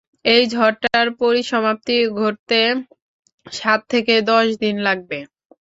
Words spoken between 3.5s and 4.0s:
সাত